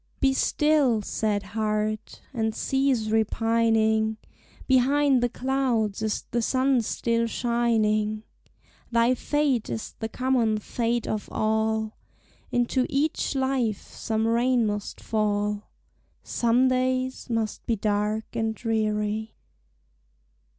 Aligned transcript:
Be 0.19 0.33
still, 0.33 1.03
sad 1.03 1.43
heart! 1.43 2.23
and 2.33 2.55
cease 2.55 3.09
repining; 3.09 4.17
Behind 4.65 5.21
the 5.21 5.29
clouds 5.29 6.01
is 6.01 6.23
the 6.31 6.41
sun 6.41 6.81
still 6.81 7.27
shining; 7.27 8.23
Thy 8.91 9.13
fate 9.13 9.69
is 9.69 9.93
the 9.99 10.09
common 10.09 10.57
fate 10.57 11.05
of 11.05 11.29
all, 11.31 11.93
Into 12.51 12.87
each 12.89 13.35
life 13.35 13.91
some 13.91 14.27
rain 14.27 14.65
must 14.65 14.99
fall, 14.99 15.69
Some 16.23 16.67
days 16.69 17.29
must 17.29 17.63
be 17.67 17.75
dark 17.75 18.25
and 18.35 18.55
dreary. 18.55 19.35